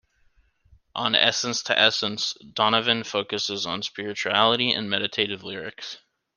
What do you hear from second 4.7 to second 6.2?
and meditative lyrics.